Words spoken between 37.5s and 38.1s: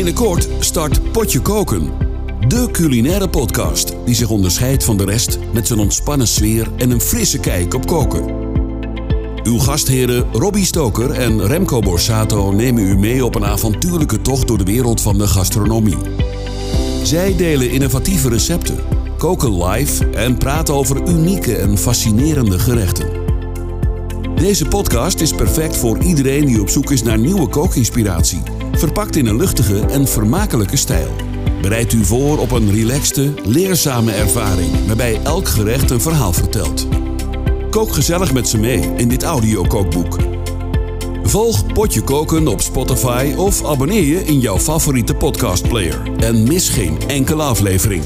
Kook